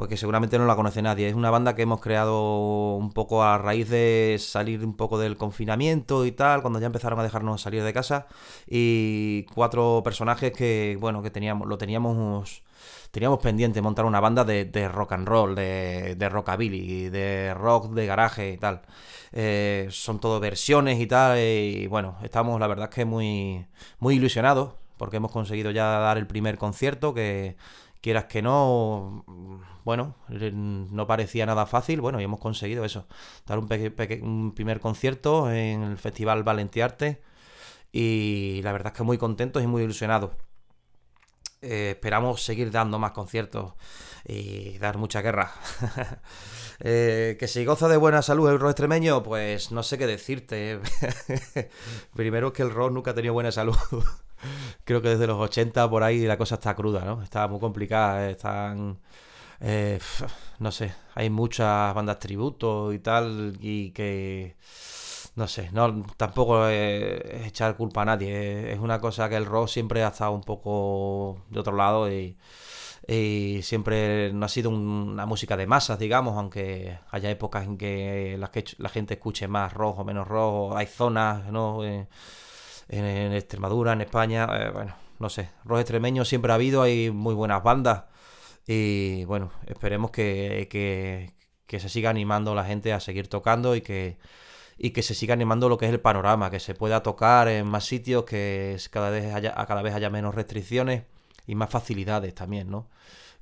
Porque 0.02 0.16
seguramente 0.16 0.58
no 0.58 0.66
la 0.66 0.74
conoce 0.74 1.00
nadie. 1.00 1.28
Es 1.28 1.34
una 1.36 1.50
banda 1.50 1.76
que 1.76 1.82
hemos 1.82 2.00
creado 2.00 2.96
un 2.96 3.12
poco 3.12 3.44
a 3.44 3.56
raíz 3.56 3.88
de 3.88 4.36
salir 4.40 4.84
un 4.84 4.96
poco 4.96 5.16
del 5.16 5.36
confinamiento 5.36 6.26
y 6.26 6.32
tal, 6.32 6.60
cuando 6.60 6.80
ya 6.80 6.86
empezaron 6.86 7.20
a 7.20 7.22
dejarnos 7.22 7.62
salir 7.62 7.84
de 7.84 7.92
casa. 7.92 8.26
Y 8.66 9.44
cuatro 9.54 10.00
personajes 10.02 10.50
que, 10.50 10.98
bueno, 11.00 11.22
que 11.22 11.30
teníamos, 11.30 11.68
lo 11.68 11.78
teníamos 11.78 12.64
teníamos 13.12 13.38
pendiente 13.38 13.80
montar 13.80 14.04
una 14.04 14.18
banda 14.18 14.42
de, 14.42 14.88
rock 14.88 15.12
and 15.12 15.28
roll, 15.28 15.54
de, 15.54 16.16
de, 16.16 16.28
rockabilly, 16.28 17.08
de 17.08 17.54
rock 17.54 17.92
de 17.92 18.04
garaje 18.04 18.54
y 18.54 18.58
tal. 18.58 18.82
Eh, 19.30 19.86
son 19.92 20.18
todo 20.18 20.40
versiones 20.40 20.98
y 20.98 21.06
tal, 21.06 21.38
y 21.38 21.86
bueno, 21.86 22.16
estamos 22.24 22.58
la 22.58 22.66
verdad 22.66 22.88
es 22.90 22.94
que 22.96 23.04
muy, 23.04 23.64
muy 24.00 24.16
ilusionados 24.16 24.72
porque 24.96 25.18
hemos 25.18 25.32
conseguido 25.32 25.70
ya 25.70 25.84
dar 25.84 26.18
el 26.18 26.26
primer 26.26 26.58
concierto 26.58 27.14
que 27.14 27.56
quieras 28.02 28.26
que 28.26 28.42
no, 28.42 29.24
bueno, 29.84 30.16
no 30.28 31.06
parecía 31.06 31.46
nada 31.46 31.64
fácil, 31.64 32.02
bueno, 32.02 32.20
y 32.20 32.24
hemos 32.24 32.40
conseguido 32.40 32.84
eso, 32.84 33.06
dar 33.46 33.58
un, 33.58 33.68
un 34.22 34.52
primer 34.54 34.80
concierto 34.80 35.50
en 35.50 35.82
el 35.82 35.96
Festival 35.96 36.42
Valentiarte 36.42 37.22
y 37.92 38.60
la 38.62 38.72
verdad 38.72 38.92
es 38.92 38.96
que 38.98 39.04
muy 39.04 39.18
contentos 39.18 39.62
y 39.62 39.66
muy 39.66 39.82
ilusionados. 39.82 40.32
Eh, 41.60 41.90
esperamos 41.90 42.42
seguir 42.42 42.72
dando 42.72 42.98
más 42.98 43.12
conciertos 43.12 43.74
y 44.26 44.78
dar 44.78 44.98
mucha 44.98 45.22
guerra. 45.22 45.52
Eh, 46.84 47.36
que 47.38 47.46
si 47.46 47.64
goza 47.64 47.86
de 47.86 47.96
buena 47.96 48.22
salud 48.22 48.50
el 48.50 48.58
rock 48.58 48.70
extremeño, 48.70 49.22
pues 49.22 49.70
no 49.70 49.84
sé 49.84 49.98
qué 49.98 50.08
decirte. 50.08 50.80
Primero 52.16 52.52
que 52.52 52.62
el 52.62 52.72
rock 52.72 52.90
nunca 52.90 53.12
ha 53.12 53.14
tenido 53.14 53.34
buena 53.34 53.52
salud. 53.52 53.76
Creo 54.84 55.02
que 55.02 55.10
desde 55.10 55.26
los 55.26 55.38
80 55.38 55.88
por 55.90 56.02
ahí 56.02 56.26
la 56.26 56.38
cosa 56.38 56.56
está 56.56 56.74
cruda, 56.74 57.04
¿no? 57.04 57.22
Está 57.22 57.48
muy 57.48 57.60
complicada, 57.60 58.30
están... 58.30 58.98
Eh, 59.60 60.00
no 60.58 60.72
sé, 60.72 60.94
hay 61.14 61.30
muchas 61.30 61.94
bandas 61.94 62.18
tributo 62.18 62.92
y 62.92 62.98
tal, 62.98 63.56
y 63.60 63.92
que 63.92 64.56
no 65.34 65.48
sé, 65.48 65.70
no, 65.72 66.04
tampoco 66.16 66.66
es 66.68 67.46
echar 67.46 67.76
culpa 67.76 68.02
a 68.02 68.04
nadie. 68.04 68.72
Es 68.72 68.78
una 68.78 69.00
cosa 69.00 69.28
que 69.28 69.36
el 69.36 69.46
rock 69.46 69.68
siempre 69.68 70.04
ha 70.04 70.08
estado 70.08 70.32
un 70.32 70.42
poco 70.42 71.42
de 71.48 71.60
otro 71.60 71.74
lado 71.76 72.10
y, 72.10 72.36
siempre 73.62 74.32
no 74.32 74.46
ha 74.46 74.48
sido 74.48 74.70
una 74.70 75.26
música 75.26 75.56
de 75.56 75.66
masas, 75.66 75.98
digamos, 75.98 76.36
aunque 76.36 76.98
haya 77.10 77.30
épocas 77.30 77.64
en 77.66 77.76
que 77.78 78.36
la, 78.38 78.50
que 78.50 78.64
la 78.78 78.88
gente 78.88 79.14
escuche 79.14 79.48
más 79.48 79.72
rock 79.72 80.00
o 80.00 80.04
menos 80.04 80.28
rock. 80.28 80.76
Hay 80.76 80.86
zonas, 80.86 81.46
¿no? 81.50 81.80
En, 82.92 83.32
Extremadura, 83.32 83.92
en 83.94 84.02
España, 84.02 84.46
eh, 84.52 84.70
bueno, 84.72 84.94
no 85.18 85.28
sé. 85.28 85.48
Rock 85.64 85.80
extremeño 85.80 86.24
siempre 86.24 86.52
ha 86.52 86.56
habido, 86.56 86.82
hay 86.82 87.10
muy 87.10 87.34
buenas 87.34 87.62
bandas. 87.62 88.04
Y 88.66 89.24
bueno, 89.24 89.50
esperemos 89.66 90.10
que, 90.10 90.68
que 91.66 91.80
se 91.80 91.88
siga 91.88 92.10
animando 92.10 92.54
la 92.54 92.64
gente 92.64 92.92
a 92.92 93.00
seguir 93.00 93.28
tocando 93.28 93.74
y 93.74 93.80
que 93.80 94.18
y 94.78 94.90
que 94.90 95.02
se 95.02 95.14
siga 95.14 95.34
animando 95.34 95.68
lo 95.68 95.78
que 95.78 95.86
es 95.86 95.92
el 95.92 96.00
panorama, 96.00 96.50
que 96.50 96.60
se 96.60 96.74
pueda 96.74 97.02
tocar 97.04 97.46
en 97.48 97.66
más 97.66 97.84
sitios, 97.84 98.24
que 98.24 98.76
cada 98.90 99.10
vez 99.10 99.32
haya, 99.32 99.54
cada 99.54 99.80
vez 99.80 99.94
haya 99.94 100.10
menos 100.10 100.34
restricciones 100.34 101.04
y 101.46 101.54
más 101.54 101.70
facilidades 101.70 102.34
también, 102.34 102.68
¿no? 102.68 102.88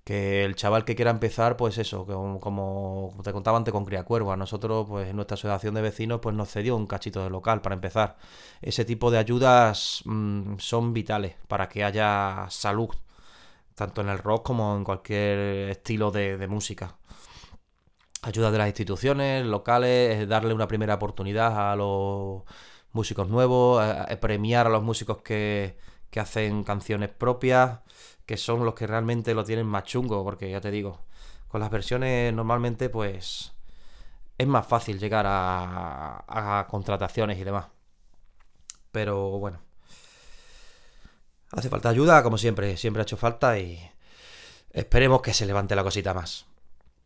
Que 0.04 0.44
el 0.44 0.56
chaval 0.56 0.84
que 0.84 0.96
quiera 0.96 1.10
empezar, 1.10 1.56
pues 1.56 1.78
eso, 1.78 2.06
como, 2.40 3.14
te 3.22 3.32
contaba 3.32 3.58
antes 3.58 3.72
con 3.72 3.84
Cría 3.84 4.04
Cuervo, 4.04 4.32
a 4.32 4.36
nosotros, 4.36 4.86
pues 4.88 5.08
en 5.08 5.16
nuestra 5.16 5.34
asociación 5.34 5.74
de 5.74 5.82
vecinos, 5.82 6.20
pues 6.20 6.34
nos 6.34 6.50
cedió 6.50 6.76
un 6.76 6.86
cachito 6.86 7.22
de 7.22 7.30
local 7.30 7.60
para 7.60 7.74
empezar. 7.74 8.16
Ese 8.62 8.84
tipo 8.84 9.10
de 9.10 9.18
ayudas 9.18 10.02
mm, 10.04 10.58
son 10.58 10.92
vitales 10.92 11.36
para 11.48 11.68
que 11.68 11.84
haya 11.84 12.46
salud, 12.50 12.90
tanto 13.74 14.00
en 14.00 14.08
el 14.08 14.18
rock 14.18 14.46
como 14.46 14.76
en 14.76 14.84
cualquier 14.84 15.70
estilo 15.70 16.10
de 16.10 16.46
música 16.48 16.96
ayuda 18.22 18.50
de 18.50 18.58
las 18.58 18.68
instituciones 18.68 19.44
locales, 19.46 20.28
darle 20.28 20.54
una 20.54 20.68
primera 20.68 20.94
oportunidad 20.94 21.72
a 21.72 21.76
los 21.76 22.42
músicos 22.92 23.28
nuevos, 23.28 23.82
premiar 24.20 24.66
a 24.66 24.70
los 24.70 24.82
músicos 24.82 25.18
que, 25.22 25.76
que 26.10 26.20
hacen 26.20 26.64
canciones 26.64 27.08
propias, 27.10 27.80
que 28.26 28.36
son 28.36 28.64
los 28.64 28.74
que 28.74 28.86
realmente 28.86 29.34
lo 29.34 29.44
tienen 29.44 29.66
más 29.66 29.84
chungo, 29.84 30.22
porque 30.24 30.50
ya 30.50 30.60
te 30.60 30.70
digo, 30.70 31.00
con 31.48 31.60
las 31.60 31.70
versiones 31.70 32.32
normalmente 32.34 32.88
pues 32.88 33.52
es 34.38 34.46
más 34.46 34.66
fácil 34.66 34.98
llegar 34.98 35.26
a, 35.28 36.24
a 36.26 36.66
contrataciones 36.68 37.38
y 37.38 37.44
demás. 37.44 37.66
Pero 38.92 39.38
bueno, 39.38 39.60
hace 41.52 41.68
falta 41.68 41.88
ayuda, 41.88 42.22
como 42.22 42.38
siempre, 42.38 42.76
siempre 42.76 43.02
ha 43.02 43.04
hecho 43.04 43.16
falta 43.16 43.58
y 43.58 43.78
esperemos 44.70 45.22
que 45.22 45.34
se 45.34 45.46
levante 45.46 45.76
la 45.76 45.84
cosita 45.84 46.14
más. 46.14 46.46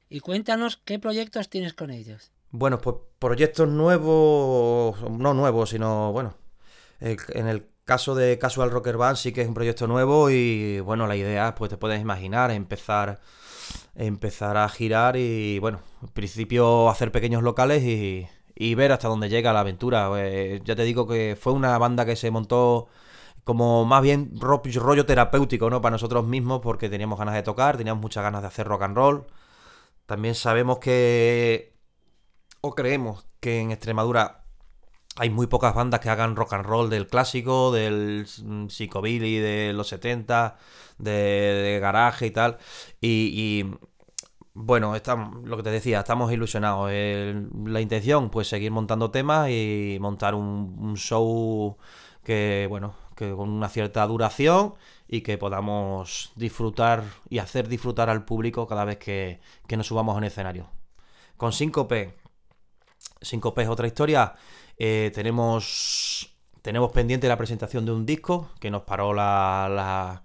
Y 0.09 0.21
cuéntanos 0.21 0.77
qué 0.77 0.99
proyectos 0.99 1.49
tienes 1.49 1.75
con 1.75 1.91
ellos. 1.91 2.31
Bueno, 2.51 2.81
pues 2.81 2.97
proyectos 3.19 3.69
nuevos, 3.69 5.11
no 5.11 5.35
nuevos, 5.35 5.71
sino 5.71 6.13
bueno, 6.13 6.37
en 7.01 7.49
el 7.49 7.67
caso 7.85 8.15
de 8.15 8.39
Casual 8.39 8.71
Rocker 8.71 8.97
Band 8.97 9.17
sí 9.17 9.33
que 9.33 9.43
es 9.43 9.49
un 9.49 9.55
proyecto 9.55 9.87
nuevo 9.87 10.31
y 10.31 10.81
bueno, 10.81 11.07
la 11.07 11.17
idea, 11.17 11.55
pues 11.55 11.71
te 11.71 11.77
puedes 11.77 12.01
imaginar, 12.01 12.51
empezar, 12.51 13.21
empezar 13.95 14.57
a 14.57 14.69
girar 14.69 15.17
y 15.17 15.59
bueno, 15.59 15.81
en 16.03 16.09
principio 16.09 16.89
hacer 16.91 17.13
pequeños 17.13 17.43
locales 17.43 17.83
y, 17.83 18.27
y 18.55 18.75
ver 18.75 18.93
hasta 18.93 19.09
dónde 19.09 19.29
llega 19.29 19.53
la 19.53 19.61
aventura. 19.61 20.11
Eh, 20.17 20.61
ya 20.65 20.77
te 20.77 20.85
digo 20.85 21.07
que 21.07 21.37
fue 21.41 21.53
una 21.53 21.77
banda 21.79 22.05
que 22.07 22.17
se 22.17 22.31
montó 22.31 22.89
como 23.45 23.85
más 23.85 24.03
bien 24.03 24.33
rollo 24.41 25.07
terapéutico, 25.07 25.71
¿no? 25.71 25.81
Para 25.83 25.93
nosotros 25.95 26.25
mismos 26.27 26.61
porque 26.63 26.89
teníamos 26.89 27.19
ganas 27.19 27.35
de 27.35 27.43
tocar, 27.43 27.77
teníamos 27.77 28.03
muchas 28.03 28.23
ganas 28.25 28.43
de 28.43 28.49
hacer 28.49 28.67
rock 28.67 28.83
and 28.83 28.97
roll. 28.97 29.27
También 30.07 30.35
sabemos 30.35 30.79
que, 30.79 31.77
o 32.61 32.75
creemos 32.75 33.27
que 33.41 33.61
en 33.61 33.71
Extremadura 33.73 34.44
hay 35.17 35.31
muy 35.31 35.47
pocas 35.47 35.75
bandas 35.75 36.01
que 36.01 36.11
hagan 36.11 36.37
rock 36.37 36.55
and 36.55 36.67
roll 36.67 36.91
del 36.91 37.07
clásico, 37.07 37.73
del 37.73 38.27
psicobilly 38.69 39.39
de 39.39 39.73
los 39.73 39.89
70, 39.89 40.57
de, 40.99 41.79
garaje 41.81 42.27
y 42.27 42.31
tal. 42.31 42.59
Y, 43.01 43.67
bueno, 44.55 44.95
lo 45.45 45.57
que 45.57 45.63
te 45.63 45.71
decía, 45.71 46.01
estamos 46.01 46.33
ilusionados. 46.33 46.91
la 46.91 47.81
intención, 47.81 48.31
pues 48.31 48.49
seguir 48.49 48.71
montando 48.71 49.11
temas 49.11 49.51
y 49.51 49.99
montar 50.01 50.35
un, 50.35 50.77
un 50.79 50.97
show 50.97 51.77
que, 52.25 52.67
bueno, 52.69 52.95
que 53.15 53.33
con 53.33 53.51
una 53.51 53.69
cierta 53.69 54.07
duración 54.07 54.75
y 55.09 55.21
que 55.21 55.39
podamos 55.39 56.33
disfrutar 56.37 57.05
y 57.29 57.39
hacer 57.39 57.69
disfrutar 57.69 58.11
al 58.11 58.25
público 58.25 58.67
cada 58.67 58.85
vez 58.85 58.99
que, 58.99 59.41
nos 59.77 59.87
subamos 59.87 60.19
en 60.19 60.25
escenario. 60.25 60.71
Con 61.37 61.53
5P, 61.53 62.15
5P 63.21 63.63
es 63.63 63.69
otra 63.69 63.87
historia. 63.87 64.35
Eh, 64.79 65.11
tenemos, 65.15 66.37
tenemos 66.63 66.93
pendiente 66.93 67.29
la 67.29 67.37
presentación 67.37 67.85
de 67.87 67.93
un 67.93 68.07
disco 68.07 68.51
que 68.61 68.71
nos 68.71 68.83
paró 68.83 69.13
la, 69.15 69.69
la, 69.71 70.23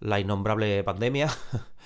la 0.00 0.20
innombrable 0.20 0.82
pandemia. 0.84 1.28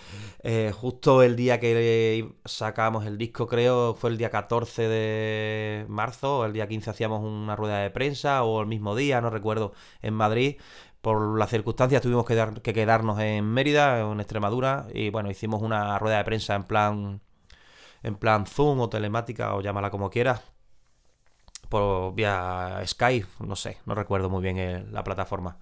Eh, 0.45 0.73
justo 0.75 1.23
el 1.23 1.37
día 1.37 1.61
que 1.61 2.35
sacamos 2.45 3.07
el 3.07 3.17
disco, 3.17 3.47
creo, 3.47 3.95
fue 3.95 4.11
el 4.11 4.19
día 4.19 4.31
14 4.31 4.89
de 4.89 5.87
marzo, 5.89 6.45
el 6.45 6.53
día 6.53 6.67
15 6.67 6.91
hacíamos 6.91 7.23
una 7.23 7.55
rueda 7.55 7.79
de 7.79 7.91
prensa, 7.91 8.43
o 8.43 8.61
el 8.61 8.67
mismo 8.67 8.97
día, 8.97 9.21
no 9.21 9.31
recuerdo, 9.31 9.73
en 10.03 10.15
Madrid. 10.15 10.57
Por 11.01 11.39
las 11.39 11.51
circunstancias 11.51 12.03
tuvimos 12.03 12.27
que, 12.27 12.35
dar, 12.35 12.61
que 12.61 12.73
quedarnos 12.75 13.21
en 13.21 13.45
Mérida, 13.45 14.01
en 14.01 14.21
Extremadura, 14.21 14.87
y 14.93 15.11
bueno, 15.11 15.31
hicimos 15.31 15.63
una 15.63 15.99
rueda 16.01 16.19
de 16.19 16.25
prensa 16.25 16.55
en 16.57 16.65
plan, 16.65 17.21
en 18.03 18.17
plan 18.17 18.47
Zoom 18.47 18.81
o 18.81 18.89
telemática, 18.89 19.55
o 19.55 19.61
llámala 19.61 19.91
como 19.91 20.11
quieras, 20.11 20.43
por 21.69 22.15
vía 22.15 22.83
Skype, 22.87 23.27
no 23.41 23.57
sé, 23.57 23.79
no 23.87 23.95
recuerdo 23.95 24.29
muy 24.29 24.43
bien 24.43 24.93
la 24.93 25.05
plataforma. 25.05 25.59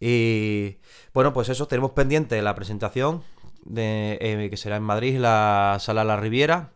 Y 0.00 0.78
bueno, 1.14 1.32
pues 1.32 1.48
eso, 1.48 1.68
tenemos 1.68 1.92
pendiente 1.92 2.40
la 2.42 2.54
presentación 2.54 3.22
de, 3.64 4.18
eh, 4.20 4.50
que 4.50 4.56
será 4.56 4.76
en 4.76 4.82
Madrid, 4.82 5.18
la 5.18 5.76
Sala 5.80 6.04
La 6.04 6.16
Riviera, 6.16 6.72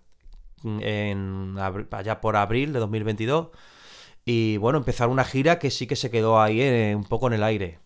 en, 0.62 1.56
allá 1.58 2.20
por 2.20 2.36
abril 2.36 2.72
de 2.72 2.78
2022. 2.80 3.48
Y 4.24 4.56
bueno, 4.58 4.78
empezar 4.78 5.08
una 5.08 5.24
gira 5.24 5.58
que 5.58 5.70
sí 5.70 5.86
que 5.86 5.96
se 5.96 6.10
quedó 6.10 6.40
ahí 6.40 6.60
eh, 6.60 6.94
un 6.96 7.04
poco 7.04 7.28
en 7.28 7.34
el 7.34 7.42
aire. 7.42 7.80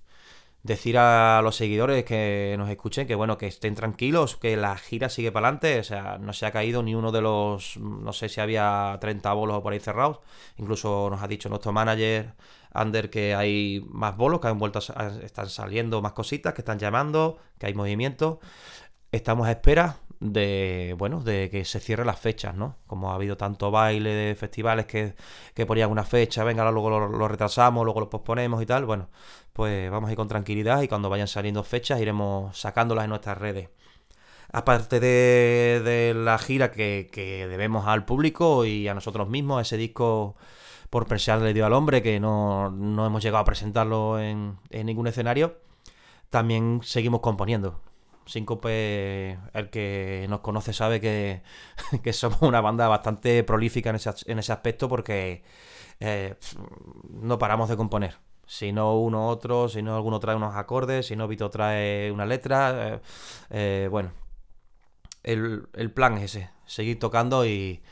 Decir 0.62 0.98
a 0.98 1.40
los 1.42 1.56
seguidores 1.56 2.04
que 2.04 2.54
nos 2.58 2.68
escuchen 2.68 3.06
que 3.06 3.14
bueno, 3.14 3.38
que 3.38 3.46
estén 3.46 3.74
tranquilos, 3.74 4.36
que 4.36 4.56
la 4.58 4.76
gira 4.76 5.08
sigue 5.08 5.32
para 5.32 5.48
adelante, 5.48 5.78
o 5.80 5.84
sea, 5.84 6.18
no 6.18 6.34
se 6.34 6.44
ha 6.44 6.50
caído 6.50 6.82
ni 6.82 6.94
uno 6.94 7.12
de 7.12 7.22
los, 7.22 7.78
no 7.78 8.12
sé 8.12 8.28
si 8.28 8.42
había 8.42 8.98
30 9.00 9.32
bolos 9.32 9.62
por 9.62 9.72
ahí 9.72 9.80
cerrados, 9.80 10.20
incluso 10.58 11.08
nos 11.10 11.22
ha 11.22 11.28
dicho 11.28 11.48
nuestro 11.48 11.72
manager 11.72 12.34
Ander 12.72 13.10
que 13.10 13.34
hay 13.34 13.84
más 13.88 14.16
bolos, 14.16 14.40
que 14.40 14.48
han 14.48 14.58
vuelto 14.58 14.78
están 14.78 15.48
saliendo 15.48 16.00
más 16.02 16.12
cositas, 16.12 16.54
que 16.54 16.60
están 16.60 16.78
llamando, 16.78 17.38
que 17.58 17.66
hay 17.66 17.74
movimiento. 17.74 18.40
Estamos 19.10 19.48
a 19.48 19.52
espera 19.52 19.96
de 20.20 20.94
bueno 20.98 21.20
de 21.20 21.48
que 21.50 21.64
se 21.64 21.80
cierren 21.80 22.06
las 22.06 22.20
fechas 22.20 22.54
no 22.54 22.76
como 22.86 23.10
ha 23.10 23.14
habido 23.14 23.38
tanto 23.38 23.70
baile 23.70 24.10
de 24.10 24.34
festivales 24.34 24.84
que, 24.84 25.14
que 25.54 25.64
ponían 25.64 25.90
una 25.90 26.04
fecha 26.04 26.44
venga 26.44 26.70
luego 26.70 26.90
lo, 26.90 27.26
retrasamos 27.28 27.84
luego 27.84 28.00
lo 28.00 28.10
posponemos 28.10 28.62
y 28.62 28.66
tal 28.66 28.84
bueno 28.84 29.08
pues 29.52 29.90
vamos 29.90 30.08
a 30.08 30.12
ir 30.12 30.16
con 30.16 30.28
tranquilidad 30.28 30.82
y 30.82 30.88
cuando 30.88 31.10
vayan 31.10 31.28
saliendo 31.28 31.62
fechas 31.64 32.00
iremos 32.00 32.58
sacándolas 32.58 33.04
en 33.04 33.10
nuestras 33.10 33.38
redes. 33.38 33.68
Aparte 34.52 35.00
de, 35.00 35.80
de 35.84 36.14
la 36.14 36.38
gira 36.38 36.70
que, 36.72 37.08
que, 37.12 37.46
debemos 37.46 37.86
al 37.86 38.04
público 38.04 38.64
y 38.64 38.88
a 38.88 38.94
nosotros 38.94 39.28
mismos 39.28 39.62
ese 39.62 39.76
disco 39.76 40.34
por 40.90 41.06
presión 41.06 41.44
le 41.44 41.54
dio 41.54 41.66
al 41.66 41.72
hombre 41.72 42.02
que 42.02 42.18
no, 42.18 42.70
no 42.70 43.06
hemos 43.06 43.22
llegado 43.22 43.42
a 43.42 43.44
presentarlo 43.44 44.18
en, 44.18 44.58
en 44.70 44.86
ningún 44.86 45.06
escenario 45.06 45.58
también 46.30 46.80
seguimos 46.82 47.20
componiendo 47.20 47.80
Síncope, 48.26 49.38
el 49.52 49.70
que 49.70 50.26
nos 50.28 50.40
conoce 50.40 50.72
sabe 50.72 51.00
que, 52.02 52.12
somos 52.12 52.42
una 52.42 52.60
banda 52.60 52.88
bastante 52.88 53.42
prolífica 53.44 53.90
en 53.90 53.96
ese, 53.96 54.10
en 54.26 54.38
ese 54.38 54.52
aspecto 54.52 54.88
porque 54.88 55.42
eh, 56.00 56.34
no 57.10 57.38
paramos 57.38 57.68
de 57.68 57.76
componer. 57.76 58.16
Si 58.46 58.72
no 58.72 58.98
uno 58.98 59.28
otro, 59.28 59.68
si 59.68 59.82
no 59.82 59.94
alguno 59.94 60.18
trae 60.18 60.34
unos 60.34 60.56
acordes, 60.56 61.06
si 61.06 61.16
no 61.16 61.28
Vito 61.28 61.50
trae 61.50 62.10
una 62.10 62.26
letra. 62.26 62.94
Eh, 62.94 63.00
eh, 63.50 63.88
bueno, 63.90 64.12
el, 65.22 65.92
plan 65.94 66.18
es 66.18 66.34
ese, 66.36 66.50
seguir 66.66 66.98
tocando 66.98 67.46
y, 67.46 67.82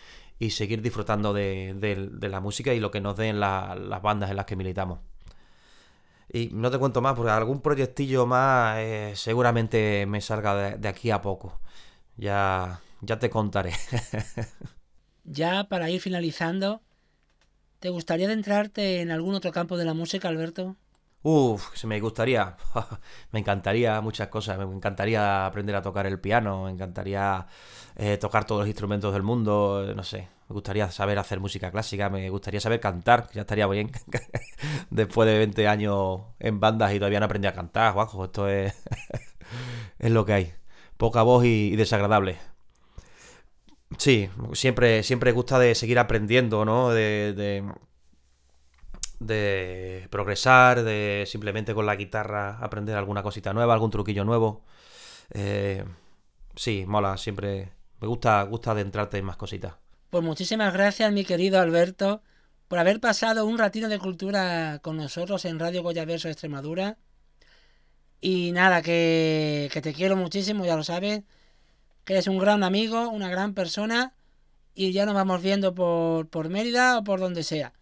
seguir 0.51 0.83
disfrutando 0.83 1.33
de, 1.33 2.19
la 2.21 2.41
música 2.41 2.75
y 2.75 2.81
lo 2.81 2.91
que 2.91 3.01
nos 3.01 3.17
den 3.17 3.41
las 3.41 4.03
bandas 4.03 4.31
en 4.31 4.37
las 4.37 4.47
que 4.47 4.57
militamos. 4.57 5.01
Y 6.31 6.49
no 6.53 6.71
te 6.71 6.79
cuento 6.79 7.01
más, 7.01 7.14
porque 7.14 7.31
algún 7.31 7.61
proyectillo 7.62 8.27
más 8.27 8.79
eh, 8.79 9.12
seguramente 9.17 10.05
me 10.07 10.21
salga 10.21 10.77
de, 10.77 10.88
aquí 10.88 11.11
a 11.11 11.23
poco. 11.23 11.61
Ya, 12.17 12.81
ya 13.01 13.19
te 13.19 13.31
contaré. 13.31 13.73
ya 15.25 15.64
para 15.64 15.91
ir 15.91 16.01
finalizando, 16.01 16.83
¿te 17.81 17.88
gustaría 17.91 18.27
adentrarte 18.27 19.01
en 19.01 19.11
algún 19.11 19.35
otro 19.35 19.53
campo 19.53 19.77
de 19.79 19.85
la 19.87 19.95
música, 19.95 20.29
Alberto? 20.29 20.77
Uf, 21.22 21.76
se 21.76 21.87
me 21.87 22.00
gustaría, 22.00 22.57
me 23.33 23.40
encantaría 23.40 24.00
muchas 24.00 24.28
cosas, 24.28 24.59
me 24.59 24.64
encantaría 24.74 25.46
aprender 25.46 25.74
a 25.76 25.83
tocar 25.83 26.07
el 26.07 26.20
piano, 26.20 26.64
me 26.64 26.70
encantaría 26.70 27.46
eh, 27.96 28.16
tocar 28.18 28.44
todos 28.44 28.61
los 28.61 28.68
instrumentos 28.68 29.12
del 29.12 29.22
mundo, 29.24 29.92
no 29.96 30.04
sé, 30.04 30.28
me 30.48 30.54
gustaría 30.54 30.90
saber 30.90 31.18
hacer 31.18 31.40
música 31.40 31.70
clásica, 31.70 32.09
me 32.09 32.31
gustaría 32.31 32.61
saber 32.61 32.81
cantar, 32.81 33.28
ya 33.35 33.42
estaría 33.42 33.66
bien. 33.66 33.90
Después 34.90 35.28
de 35.28 35.38
20 35.38 35.68
años 35.68 36.22
en 36.38 36.61
bandas 36.61 36.92
y 36.94 36.98
todavía 36.98 37.20
no 37.20 37.26
aprendí 37.26 37.48
a 37.48 37.52
cantar, 37.52 37.94
esto 38.24 38.48
es, 38.48 38.74
es 39.98 40.11
lo 40.11 40.24
que 40.24 40.33
hay. 40.33 40.54
Poca 40.96 41.22
voz 41.22 41.44
y, 41.44 41.76
desagradable. 41.76 42.38
Sí, 43.98 44.28
siempre, 44.52 45.02
siempre 45.02 45.33
gusta 45.33 45.59
de 45.59 45.74
seguir 45.74 45.98
aprendiendo, 45.98 46.64
¿no? 46.64 46.90
De, 46.90 47.64
de, 49.20 50.07
progresar, 50.11 50.83
de 50.83 51.24
simplemente 51.26 51.74
con 51.74 51.87
la 51.87 51.96
guitarra 51.96 52.59
aprender 52.59 52.96
alguna 52.96 53.22
cosita 53.22 53.52
nueva, 53.52 53.74
algún 53.74 53.90
truquillo 53.90 54.24
nuevo. 54.24 54.64
Eh, 55.31 55.85
sí, 56.57 56.85
mola, 56.87 57.16
siempre 57.16 57.72
me 58.00 58.09
gusta, 58.09 58.42
gusta 58.44 58.72
adentrarte 58.72 59.18
en 59.18 59.24
más 59.24 59.37
cositas. 59.37 59.74
Pues 60.11 60.24
muchísimas 60.24 60.72
gracias, 60.72 61.12
mi 61.12 61.24
querido 61.24 61.61
Alberto, 61.61 62.22
por 62.68 62.78
haber 62.78 63.00
pasado 63.00 63.44
un 63.44 63.59
ratito 63.59 63.88
de 63.88 63.98
cultura 63.98 64.78
con 64.83 64.96
nosotros 64.96 65.44
en 65.44 65.59
Radio 65.59 65.83
Goyaverso 65.83 66.28
Extremadura. 66.28 66.96
Y 68.20 68.52
nada, 68.52 68.83
que, 68.83 69.68
que 69.72 69.81
te 69.81 69.92
quiero 69.92 70.16
muchísimo, 70.16 70.64
ya 70.64 70.76
lo 70.76 70.83
sabes, 70.83 71.22
que 72.04 72.14
eres 72.14 72.26
un 72.26 72.38
gran 72.38 72.64
amigo, 72.64 73.11
una 73.11 73.28
gran 73.28 73.54
persona, 73.54 74.14
y 74.74 74.92
ya 74.92 75.07
nos 75.07 75.14
vamos 75.14 75.42
viendo 75.42 75.74
por, 75.74 76.28
por 76.28 76.48
Mérida 76.48 76.98
o 76.98 77.04
por 77.04 77.20
donde 77.20 77.42
sea. 77.42 77.74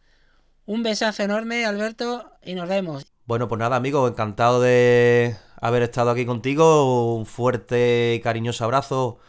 Un 0.66 0.82
besazo 0.82 1.22
enorme, 1.22 1.64
Alberto, 1.64 2.32
y 2.44 2.54
nos 2.54 2.68
vemos. 2.68 3.06
Bueno, 3.24 3.46
pues 3.46 3.60
nada, 3.60 3.76
amigo, 3.76 4.08
encantado 4.08 4.60
de 4.60 5.36
haber 5.60 5.84
estado 5.84 6.10
aquí 6.10 6.26
contigo. 6.26 7.14
Un 7.14 7.24
fuerte 7.24 8.14
y 8.16 8.20
cariñoso 8.20 8.64
abrazo 8.64 9.20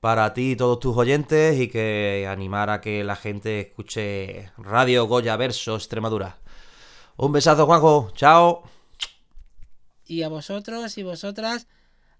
para 0.00 0.32
ti 0.32 0.52
y 0.52 0.56
todos 0.56 0.80
tus 0.80 0.96
oyentes 0.96 1.60
y 1.60 1.68
que 1.68 2.26
animar 2.26 2.70
a 2.70 2.80
que 2.80 3.04
la 3.04 3.14
gente 3.14 3.60
escuche 3.60 4.50
Radio 4.56 5.06
Goya 5.06 5.36
Verso 5.36 5.76
Extremadura. 5.76 6.38
Un 7.18 7.32
besazo, 7.32 7.66
Juanjo. 7.66 8.10
Chao. 8.14 8.62
Y 10.06 10.22
a 10.22 10.28
vosotros 10.28 10.96
y 10.96 11.02
vosotras, 11.02 11.66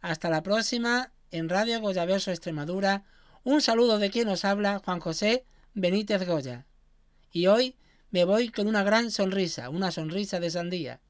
hasta 0.03 0.29
la 0.29 0.43
próxima 0.43 1.13
en 1.31 1.49
Radio 1.49 1.81
Goya 1.81 2.05
Verso 2.05 2.31
Extremadura. 2.31 3.05
Un 3.43 3.63
saludo 3.63 3.99
de 3.99 4.11
quien 4.11 4.29
nos 4.29 4.45
habla, 4.45 4.83
Juan 4.85 5.01
José 5.01 5.47
Benítez 5.73 6.27
Goya. 6.27 6.67
Y 7.33 7.47
hoy 7.47 7.77
me 8.11 8.25
voy 8.25 8.49
con 8.49 8.67
una 8.67 8.83
gran 8.83 9.11
sonrisa, 9.11 9.71
una 9.71 9.91
sonrisa 9.91 10.41
de 10.41 10.51
sandía. 10.51 11.01